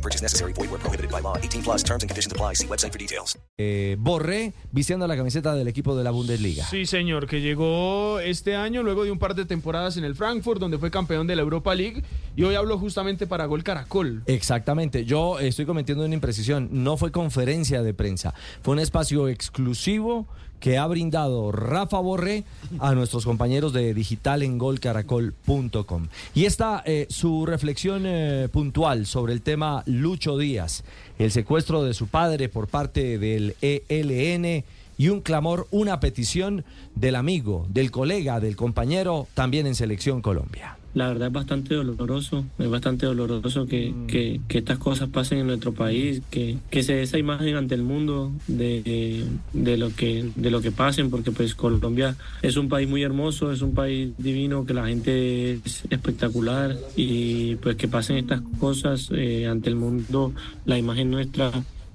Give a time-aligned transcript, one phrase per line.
[0.00, 0.54] No purchase necessary.
[0.54, 1.36] Void where prohibited by law.
[1.36, 2.54] 18 plus terms and conditions apply.
[2.54, 3.38] See website for details.
[3.58, 6.64] Eh, Borré vistiendo la camiseta del equipo de la Bundesliga.
[6.64, 10.58] Sí, señor, que llegó este año luego de un par de temporadas en el Frankfurt,
[10.58, 12.02] donde fue campeón de la Europa League,
[12.34, 14.22] y hoy habló justamente para Gol Caracol.
[14.24, 20.26] Exactamente, yo estoy cometiendo una imprecisión, no fue conferencia de prensa, fue un espacio exclusivo
[20.60, 22.44] que ha brindado Rafa Borré
[22.78, 26.06] a nuestros compañeros de digital en golcaracol.com.
[26.34, 30.84] Y está eh, su reflexión eh, puntual sobre el tema Lucho Díaz,
[31.18, 34.64] el secuestro de su padre por parte del ELN
[34.98, 36.64] y un clamor, una petición
[36.94, 40.76] del amigo, del colega, del compañero, también en Selección Colombia.
[40.92, 45.46] La verdad es bastante doloroso, es bastante doloroso que, que, que estas cosas pasen en
[45.46, 50.28] nuestro país, que, que se dé esa imagen ante el mundo de, de, lo que,
[50.34, 54.10] de lo que pasen, porque pues Colombia es un país muy hermoso, es un país
[54.18, 59.76] divino, que la gente es espectacular y pues que pasen estas cosas eh, ante el
[59.76, 60.32] mundo,
[60.64, 61.52] la imagen nuestra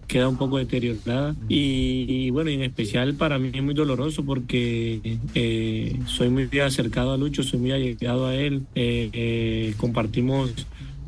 [0.07, 1.35] queda un poco deteriorada.
[1.49, 7.13] Y, y, bueno, en especial para mí es muy doloroso porque eh, soy muy acercado
[7.13, 10.51] a Lucho, soy muy allegado a él, eh, eh, compartimos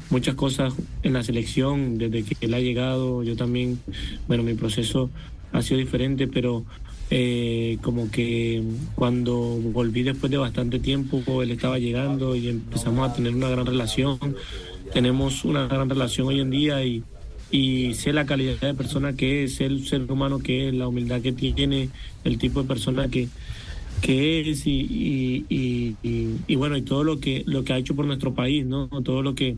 [0.10, 0.74] muchas cosas
[1.04, 3.80] en la selección desde que él ha llegado, yo también,
[4.28, 5.10] bueno, mi proceso
[5.52, 6.66] ha sido diferente, pero
[7.10, 8.64] eh, como que
[8.96, 13.66] cuando volví después de bastante tiempo, él estaba llegando y empezamos a tener una gran
[13.66, 14.18] relación,
[14.94, 17.04] tenemos una gran relación hoy en día y
[17.52, 21.22] y sé la calidad de persona que es, el ser humano que es, la humildad
[21.22, 21.90] que tiene,
[22.24, 23.30] el tipo de persona que,
[24.02, 27.96] que es y, y, y, y, bueno, y todo lo que, lo que ha hecho
[27.96, 28.88] por nuestro país, ¿no?
[29.04, 29.58] Todo lo que,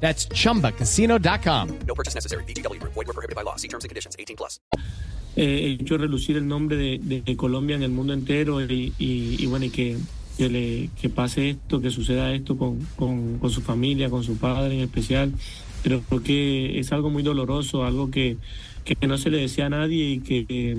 [0.00, 1.68] That's chumbacasino.com.
[1.86, 2.44] No purchase necessary.
[2.44, 2.94] VGW Group.
[2.94, 3.56] Void were prohibited by law.
[3.56, 4.16] See terms and conditions.
[4.18, 4.60] 18 plus.
[5.36, 9.36] eh, hecho relucir el nombre de, de- de Colombia en el mundo entero y, y-
[9.38, 9.96] y bueno, y que,
[10.36, 14.36] que, le, que pase esto, que suceda esto con, con, con su familia, con su
[14.36, 15.32] padre en especial.
[15.84, 18.36] Pero creo que es algo muy doloroso, algo que,
[18.84, 20.76] que no se le decía a nadie y que, eh,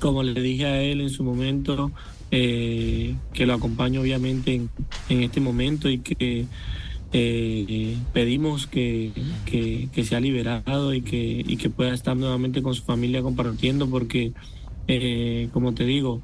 [0.00, 1.92] como le dije a él en su momento,
[2.32, 4.70] eh, que lo acompaño obviamente en,
[5.08, 6.46] en este momento y que
[7.12, 9.12] eh, pedimos que,
[9.46, 13.88] que, que sea liberado y que, y que pueda estar nuevamente con su familia compartiendo
[13.88, 14.32] porque,
[14.88, 16.22] eh, como te digo,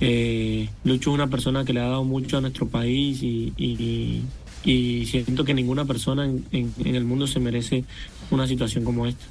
[0.00, 4.22] eh, Lucho es una persona que le ha dado mucho a nuestro país y, y,
[4.66, 7.84] y siento que ninguna persona en, el mundo se merece
[8.32, 9.24] una situación como esta.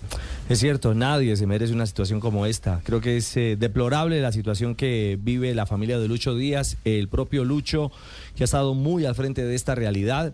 [0.48, 2.80] Es cierto, nadie se merece una situación como esta.
[2.86, 7.10] Creo que es eh, deplorable la situación que vive la familia de Lucho Díaz, el
[7.10, 7.92] propio Lucho,
[8.38, 10.34] que ha estado muy al frente de esta realidad.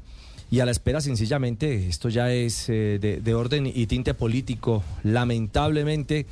[0.52, 4.84] Y a la espera, sencillamente, esto ya es eh, de, de orden y tinte político.
[5.02, 6.26] Lamentablemente,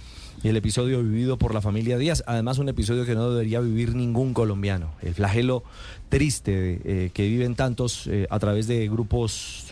[0.44, 4.34] el episodio vivido por la familia Díaz, además un episodio que no debería vivir ningún
[4.34, 4.91] colombiano.
[5.02, 5.63] El flagelo
[6.09, 9.66] triste eh, que viven tantos eh, a través de grupos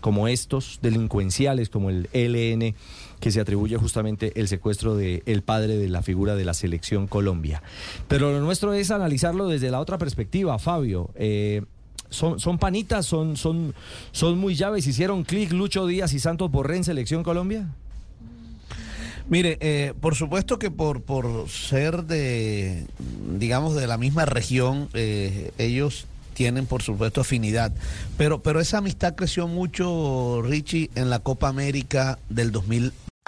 [0.00, 2.76] como estos, delincuenciales como el ELN,
[3.18, 7.08] que se atribuye justamente el secuestro del el padre de la figura de la selección
[7.08, 7.60] Colombia.
[8.06, 11.10] Pero lo nuestro es analizarlo desde la otra perspectiva, Fabio.
[12.10, 13.74] Son, son panitas, son, son,
[14.12, 14.86] son muy llaves.
[14.86, 17.68] ¿Hicieron clic Lucho Díaz y Santos Borré en selección Colombia?
[19.28, 22.86] Mire, eh, por supuesto que por, por ser de,
[23.38, 27.72] digamos, de la misma región, eh, ellos tienen, por supuesto, afinidad.
[28.16, 32.92] Pero, pero esa amistad creció mucho, Richie, en la Copa América del 2000.